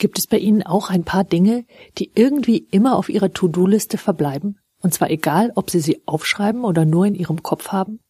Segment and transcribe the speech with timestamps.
[0.00, 1.66] Gibt es bei Ihnen auch ein paar Dinge,
[1.98, 4.58] die irgendwie immer auf Ihrer To-Do-Liste verbleiben?
[4.80, 8.00] Und zwar egal, ob Sie sie aufschreiben oder nur in Ihrem Kopf haben?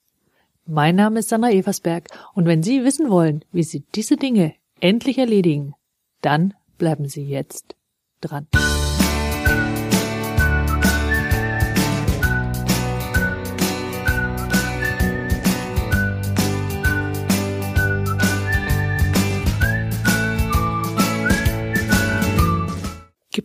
[0.64, 5.18] Mein Name ist Sandra Eversberg und wenn Sie wissen wollen, wie Sie diese Dinge endlich
[5.18, 5.74] erledigen,
[6.22, 7.74] dann bleiben Sie jetzt
[8.20, 8.46] dran.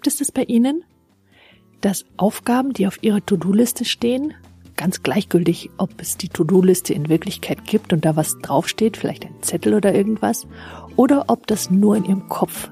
[0.06, 0.84] Gibt es das bei Ihnen?
[1.82, 4.36] Dass Aufgaben, die auf Ihrer To-Do-Liste stehen,
[4.78, 9.34] ganz gleichgültig, ob es die To-Do-Liste in Wirklichkeit gibt und da was draufsteht, vielleicht ein
[9.42, 10.46] Zettel oder irgendwas,
[10.96, 12.70] oder ob das nur in Ihrem Kopf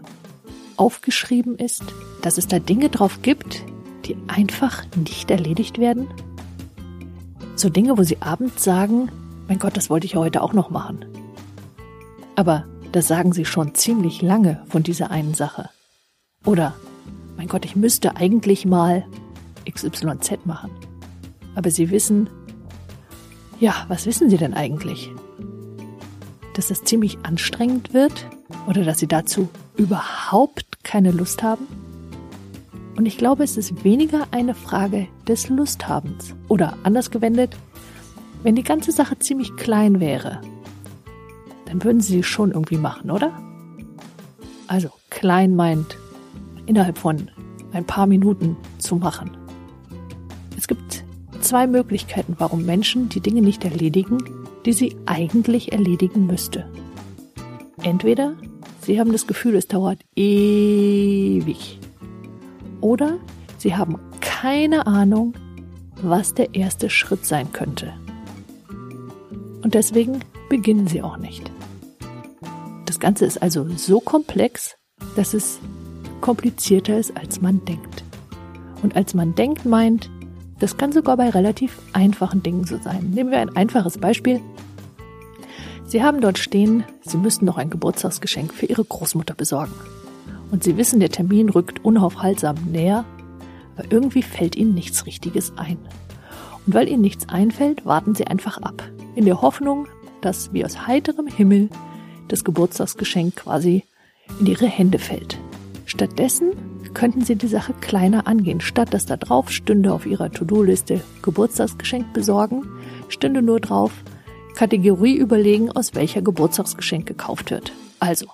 [0.78, 1.82] aufgeschrieben ist,
[2.22, 3.64] dass es da Dinge drauf gibt,
[4.06, 6.06] die einfach nicht erledigt werden?
[7.56, 9.10] So Dinge, wo Sie abends sagen,
[9.48, 11.04] mein Gott, das wollte ich heute auch noch machen.
[12.36, 15.72] Aber das sagen Sie schon ziemlich lange von dieser einen Sache.
[16.46, 16.76] Oder
[17.38, 19.06] mein Gott, ich müsste eigentlich mal
[19.70, 20.72] XYZ machen.
[21.56, 22.30] Aber Sie wissen,
[23.60, 25.12] ja, was wissen Sie denn eigentlich?
[26.56, 28.28] Dass das ziemlich anstrengend wird
[28.68, 31.68] oder dass Sie dazu überhaupt keine Lust haben?
[32.96, 36.36] Und ich glaube, es ist weniger eine Frage des Lusthabens.
[36.48, 37.58] Oder anders gewendet,
[38.44, 40.42] wenn die ganze Sache ziemlich klein wäre,
[41.66, 43.32] dann würden Sie sie schon irgendwie machen, oder?
[44.68, 45.98] Also, klein meint
[46.66, 47.30] innerhalb von
[47.72, 49.32] ein paar Minuten zu machen.
[50.58, 51.04] Es gibt
[51.42, 54.18] zwei Möglichkeiten, warum Menschen die Dinge nicht erledigen,
[54.66, 56.66] die sie eigentlich erledigen müsste.
[57.82, 58.36] Entweder
[58.82, 61.80] sie haben das Gefühl, es dauert ewig.
[62.82, 63.18] Oder
[63.58, 65.34] sie haben keine Ahnung,
[66.02, 67.94] was der erste Schritt sein könnte.
[69.62, 70.20] Und deswegen
[70.50, 71.52] beginnen sie auch nicht.
[72.86, 74.76] Das Ganze ist also so komplex,
[75.16, 75.60] dass es
[76.24, 78.06] komplizierter ist, als man denkt.
[78.82, 80.10] Und als man denkt, meint,
[80.60, 83.12] das kann sogar bei relativ einfachen Dingen so sein.
[83.14, 84.40] Nehmen wir ein einfaches Beispiel.
[85.84, 89.74] Sie haben dort stehen, Sie müssen noch ein Geburtstagsgeschenk für Ihre Großmutter besorgen.
[90.50, 93.04] Und Sie wissen, der Termin rückt unaufhaltsam näher,
[93.76, 95.78] aber irgendwie fällt Ihnen nichts Richtiges ein.
[96.66, 98.82] Und weil Ihnen nichts einfällt, warten Sie einfach ab,
[99.16, 99.88] in der Hoffnung,
[100.22, 101.70] dass wie aus heiterem Himmel
[102.30, 103.84] das Geburtstagsgeschenk quasi
[104.40, 105.38] in Ihre Hände fällt.
[105.94, 106.54] Stattdessen
[106.96, 108.62] könnten Sie die Sache kleiner angehen.
[108.62, 112.64] Statt dass da drauf stünde auf Ihrer To-Do-Liste Geburtstagsgeschenk besorgen,
[113.10, 113.92] stünde nur drauf
[114.56, 117.74] Kategorie überlegen, aus welcher Geburtstagsgeschenk gekauft wird.
[118.00, 118.26] Also,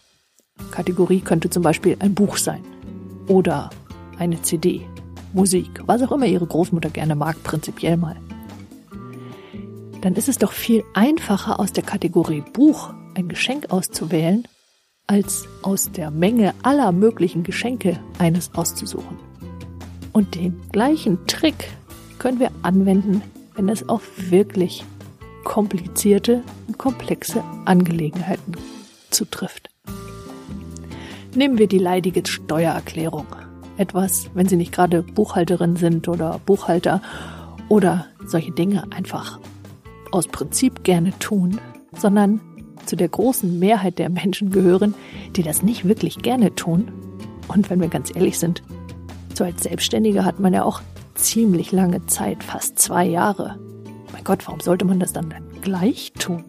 [0.72, 2.64] Kategorie könnte zum Beispiel ein Buch sein
[3.28, 3.72] oder
[4.18, 4.86] eine CD,
[5.34, 8.16] Musik, was auch immer Ihre Großmutter gerne mag, prinzipiell mal.
[10.00, 14.48] Dann ist es doch viel einfacher, aus der Kategorie Buch ein Geschenk auszuwählen,
[15.10, 19.18] als aus der Menge aller möglichen Geschenke eines auszusuchen.
[20.14, 21.72] Und den gleichen Trick
[22.20, 23.24] können wir anwenden,
[23.56, 24.86] wenn es auf wirklich
[25.44, 28.54] komplizierte und komplexe Angelegenheiten
[29.10, 29.72] zutrifft.
[31.34, 33.26] Nehmen wir die leidige Steuererklärung.
[33.78, 37.02] Etwas, wenn Sie nicht gerade Buchhalterin sind oder Buchhalter
[37.68, 39.40] oder solche Dinge einfach
[40.12, 41.60] aus Prinzip gerne tun,
[41.98, 42.42] sondern
[42.90, 44.96] zu der großen Mehrheit der Menschen gehören,
[45.36, 46.92] die das nicht wirklich gerne tun.
[47.48, 48.64] Und wenn wir ganz ehrlich sind,
[49.36, 50.82] so als Selbstständiger hat man ja auch
[51.14, 53.60] ziemlich lange Zeit, fast zwei Jahre.
[54.12, 56.46] Mein Gott, warum sollte man das dann, dann gleich tun?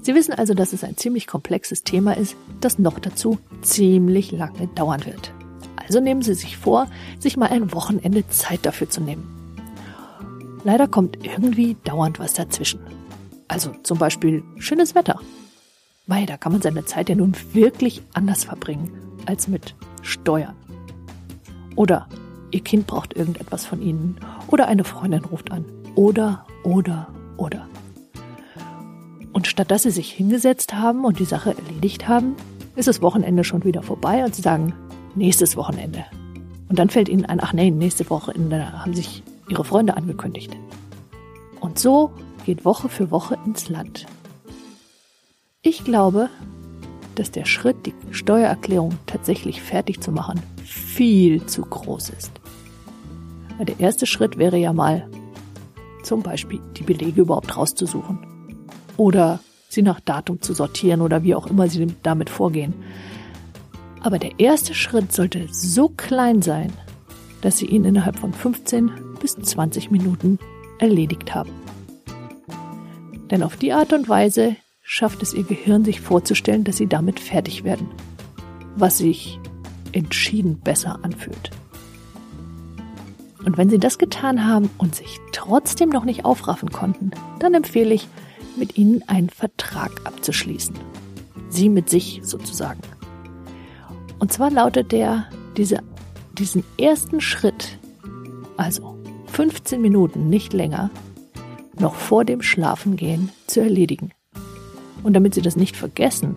[0.00, 4.66] Sie wissen also, dass es ein ziemlich komplexes Thema ist, das noch dazu ziemlich lange
[4.68, 5.34] dauern wird.
[5.76, 6.88] Also nehmen Sie sich vor,
[7.18, 9.28] sich mal ein Wochenende Zeit dafür zu nehmen.
[10.64, 12.80] Leider kommt irgendwie dauernd was dazwischen.
[13.46, 15.20] Also zum Beispiel schönes Wetter
[16.10, 18.90] Mei, da kann man seine Zeit ja nun wirklich anders verbringen
[19.26, 20.56] als mit Steuern.
[21.76, 22.08] Oder
[22.50, 24.16] ihr Kind braucht irgendetwas von ihnen.
[24.48, 25.64] Oder eine Freundin ruft an.
[25.94, 27.06] Oder, oder,
[27.36, 27.68] oder.
[29.32, 32.34] Und statt dass sie sich hingesetzt haben und die Sache erledigt haben,
[32.74, 34.74] ist das Wochenende schon wieder vorbei und sie sagen,
[35.14, 36.04] nächstes Wochenende.
[36.68, 40.56] Und dann fällt ihnen ein, ach nee, nächste Wochenende haben sich ihre Freunde angekündigt.
[41.60, 42.10] Und so
[42.44, 44.06] geht Woche für Woche ins Land.
[45.62, 46.30] Ich glaube,
[47.16, 52.32] dass der Schritt, die Steuererklärung tatsächlich fertig zu machen, viel zu groß ist.
[53.60, 55.06] Der erste Schritt wäre ja mal
[56.02, 58.18] zum Beispiel die Belege überhaupt rauszusuchen
[58.96, 62.72] oder sie nach Datum zu sortieren oder wie auch immer sie damit vorgehen.
[64.00, 66.72] Aber der erste Schritt sollte so klein sein,
[67.42, 68.90] dass sie ihn innerhalb von 15
[69.20, 70.38] bis 20 Minuten
[70.78, 71.52] erledigt haben.
[73.30, 74.56] Denn auf die Art und Weise
[74.92, 77.86] schafft es ihr Gehirn sich vorzustellen, dass sie damit fertig werden.
[78.74, 79.38] Was sich
[79.92, 81.52] entschieden besser anfühlt.
[83.44, 87.94] Und wenn Sie das getan haben und sich trotzdem noch nicht aufraffen konnten, dann empfehle
[87.94, 88.08] ich,
[88.56, 90.74] mit Ihnen einen Vertrag abzuschließen.
[91.50, 92.80] Sie mit sich sozusagen.
[94.18, 95.84] Und zwar lautet der, diese,
[96.36, 97.78] diesen ersten Schritt,
[98.56, 100.90] also 15 Minuten, nicht länger,
[101.78, 104.10] noch vor dem Schlafengehen zu erledigen.
[105.02, 106.36] Und damit Sie das nicht vergessen,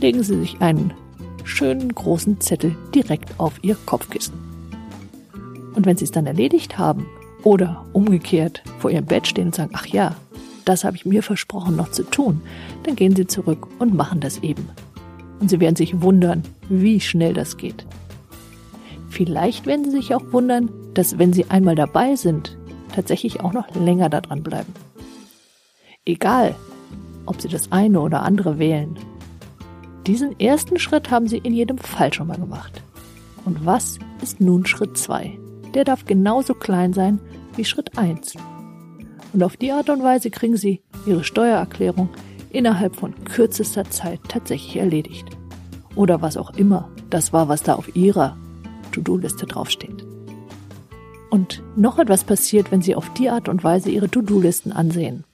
[0.00, 0.92] legen Sie sich einen
[1.44, 4.34] schönen großen Zettel direkt auf Ihr Kopfkissen.
[5.74, 7.06] Und wenn Sie es dann erledigt haben
[7.42, 10.16] oder umgekehrt vor Ihrem Bett stehen und sagen, ach ja,
[10.64, 12.42] das habe ich mir versprochen noch zu tun,
[12.82, 14.68] dann gehen Sie zurück und machen das eben.
[15.38, 17.86] Und Sie werden sich wundern, wie schnell das geht.
[19.10, 22.56] Vielleicht werden Sie sich auch wundern, dass wenn Sie einmal dabei sind,
[22.94, 24.72] tatsächlich auch noch länger daran bleiben.
[26.04, 26.54] Egal,
[27.26, 28.96] ob Sie das eine oder andere wählen,
[30.06, 32.80] diesen ersten Schritt haben Sie in jedem Fall schon mal gemacht.
[33.44, 35.36] Und was ist nun Schritt 2?
[35.74, 37.20] Der darf genauso klein sein
[37.56, 38.34] wie Schritt 1.
[39.32, 42.08] Und auf die Art und Weise kriegen Sie Ihre Steuererklärung
[42.50, 45.26] innerhalb von kürzester Zeit tatsächlich erledigt.
[45.96, 48.36] Oder was auch immer das war, was da auf Ihrer
[48.92, 50.06] To-Do-Liste draufsteht.
[51.30, 55.24] Und noch etwas passiert, wenn Sie auf die Art und Weise Ihre To-Do-Listen ansehen.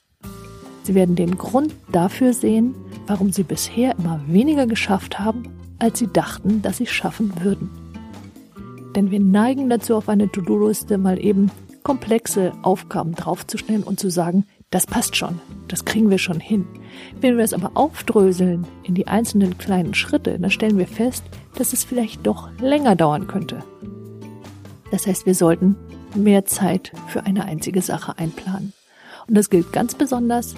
[0.82, 2.75] Sie werden den Grund dafür sehen,
[3.06, 5.44] warum sie bisher immer weniger geschafft haben,
[5.79, 7.70] als sie dachten, dass sie schaffen würden.
[8.94, 11.50] Denn wir neigen dazu, auf eine To-Do-Liste mal eben
[11.82, 16.67] komplexe Aufgaben draufzustellen und zu sagen, das passt schon, das kriegen wir schon hin.
[17.20, 21.25] Wenn wir es aber aufdröseln in die einzelnen kleinen Schritte, dann stellen wir fest,
[21.56, 23.62] dass es vielleicht doch länger dauern könnte.
[24.90, 25.76] Das heißt, wir sollten
[26.14, 28.73] mehr Zeit für eine einzige Sache einplanen.
[29.26, 30.55] Und das gilt ganz besonders,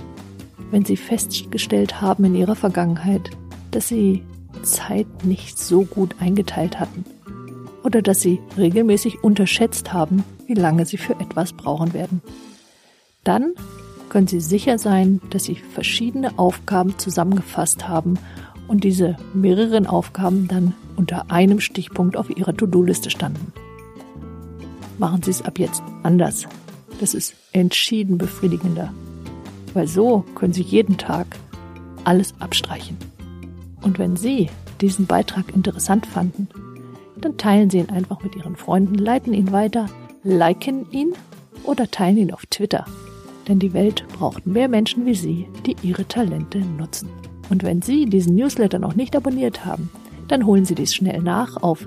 [0.71, 3.31] wenn Sie festgestellt haben in Ihrer Vergangenheit,
[3.71, 4.23] dass Sie
[4.63, 7.05] Zeit nicht so gut eingeteilt hatten
[7.83, 12.23] oder dass Sie regelmäßig unterschätzt haben, wie lange Sie für etwas brauchen werden.
[13.25, 13.55] Dann
[14.09, 18.19] können Sie sicher sein, dass Sie verschiedene Aufgaben zusammengefasst haben
[18.69, 23.53] und diese mehreren Aufgaben dann unter einem Stichpunkt auf Ihrer To-Do-Liste standen.
[24.99, 26.47] Machen Sie es ab jetzt anders.
[27.01, 28.93] Das ist entschieden befriedigender
[29.75, 31.27] weil so können Sie jeden Tag
[32.05, 32.97] alles abstreichen.
[33.83, 34.49] Und wenn Sie
[34.81, 36.49] diesen Beitrag interessant fanden,
[37.21, 39.87] dann teilen Sie ihn einfach mit Ihren Freunden, leiten ihn weiter,
[40.23, 41.13] liken ihn
[41.65, 42.85] oder teilen ihn auf Twitter.
[43.49, 47.11] Denn die Welt braucht mehr Menschen wie Sie, die ihre Talente nutzen.
[47.51, 49.91] Und wenn Sie diesen Newsletter noch nicht abonniert haben,
[50.29, 51.87] dann holen Sie dies schnell nach auf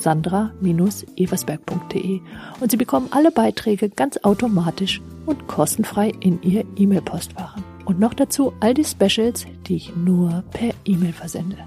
[0.00, 2.20] www.sandra-eversberg.de
[2.60, 7.56] und Sie bekommen alle Beiträge ganz automatisch und kostenfrei in Ihr E-Mail-Postfach.
[7.84, 11.58] Und noch dazu all die Specials, die ich nur per E-Mail versende.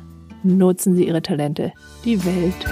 [0.44, 1.74] Nutzen Sie Ihre Talente.
[2.06, 2.66] Die Welt